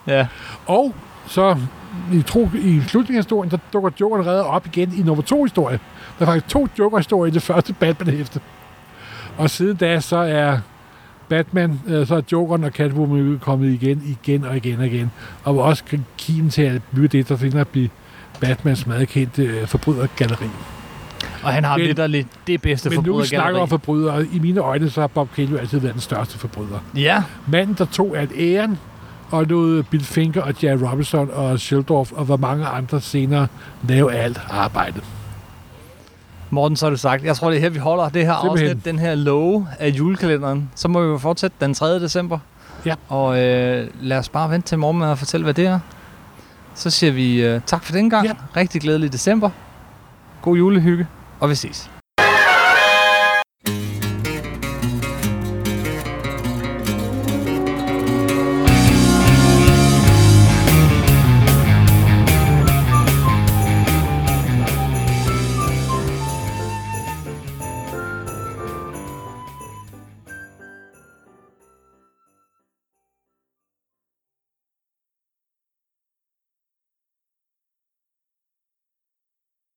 Ja. 0.06 0.26
og 0.66 0.94
så 1.26 1.56
i, 2.12 2.22
tro, 2.22 2.48
i 2.54 2.80
slutningen 2.80 3.18
af 3.18 3.24
historien, 3.24 3.50
der 3.50 3.58
dukker 3.72 3.90
Jokeren 4.00 4.26
redder 4.26 4.42
op 4.42 4.66
igen 4.66 4.92
i 4.98 5.02
nummer 5.02 5.22
to 5.22 5.42
historie. 5.42 5.78
Der 6.18 6.26
er 6.26 6.30
faktisk 6.30 6.48
to 6.48 6.68
Joker-historier 6.78 7.30
i 7.30 7.34
det 7.34 7.42
første 7.42 7.72
Batman-hæfte. 7.72 8.40
Og 9.36 9.50
siden 9.50 9.76
da, 9.76 10.00
så 10.00 10.16
er 10.16 10.58
Batman, 11.28 11.80
øh, 11.86 12.06
så 12.06 12.14
er 12.14 12.22
Jokeren 12.32 12.64
og 12.64 12.70
Catwoman 12.70 13.38
kommet 13.42 13.82
igen, 13.82 14.18
igen 14.22 14.44
og 14.44 14.56
igen 14.56 14.78
og 14.78 14.86
igen. 14.86 15.10
Og 15.44 15.56
var 15.56 15.62
også 15.62 15.84
kimen 16.18 16.50
til 16.50 16.62
at 16.62 16.82
blive 16.92 17.08
det, 17.08 17.28
der 17.28 17.60
at 17.60 17.68
blive 17.68 17.88
Batmans 18.40 18.86
meget 18.86 19.08
kendte 19.08 19.42
øh, 19.42 19.66
forbrydergalleri. 19.66 20.48
Og 21.42 21.52
han 21.52 21.64
har 21.64 21.76
Men- 21.76 22.10
lidt 22.10 22.26
det 22.46 22.62
bedste 22.62 22.90
Men 22.90 23.02
nu 23.06 23.24
snakker 23.24 23.60
om 23.60 23.68
forbrydere. 23.68 24.26
I 24.32 24.38
mine 24.38 24.60
øjne, 24.60 24.90
så 24.90 25.00
har 25.00 25.06
Bob 25.08 25.28
jo 25.38 25.56
altid 25.56 25.78
været 25.78 25.94
den 25.94 26.00
største 26.02 26.38
forbryder. 26.38 26.78
Ja. 26.96 27.22
Manden, 27.46 27.74
der 27.78 27.84
tog 27.84 28.16
alt 28.18 28.30
æren, 28.38 28.78
og 29.30 29.44
lod 29.44 29.82
Bill 29.82 30.04
Finger 30.04 30.42
og 30.42 30.54
Jerry 30.64 30.78
Robinson 30.90 31.30
og 31.32 31.60
Sheldorf 31.60 32.12
og 32.12 32.24
hvor 32.24 32.36
mange 32.36 32.66
andre 32.66 33.00
senere 33.00 33.46
lave 33.88 34.12
alt 34.14 34.40
arbejdet. 34.50 35.02
Morten, 36.50 36.76
så 36.76 36.86
er 36.86 36.90
det 36.90 37.00
sagt. 37.00 37.24
Jeg 37.24 37.36
tror, 37.36 37.48
det 37.50 37.56
er 37.56 37.60
her, 37.60 37.68
vi 37.68 37.78
holder 37.78 38.08
det 38.08 38.26
her 38.26 38.36
Simpelthen. 38.42 38.68
afsnit, 38.70 38.84
den 38.84 38.98
her 38.98 39.14
love 39.14 39.66
af 39.78 39.88
julekalenderen. 39.88 40.70
Så 40.74 40.88
må 40.88 41.00
vi 41.02 41.06
jo 41.08 41.18
fortsætte 41.18 41.56
den 41.60 41.74
3. 41.74 42.00
december. 42.00 42.38
Ja. 42.86 42.94
Og 43.08 43.38
øh, 43.40 43.88
lad 44.00 44.18
os 44.18 44.28
bare 44.28 44.50
vente 44.50 44.68
til 44.68 44.78
morgen 44.78 44.98
med 44.98 45.10
at 45.10 45.18
fortælle, 45.18 45.44
hvad 45.44 45.54
det 45.54 45.66
er. 45.66 45.78
Så 46.74 46.90
siger 46.90 47.12
vi 47.12 47.42
øh, 47.44 47.60
tak 47.66 47.84
for 47.84 47.92
den 47.92 48.10
gang. 48.10 48.26
Ja. 48.26 48.32
Rigtig 48.56 48.80
glædelig 48.80 49.12
december. 49.12 49.50
God 50.42 50.56
julehygge, 50.56 51.06
og 51.40 51.50
vi 51.50 51.54
ses. 51.54 51.97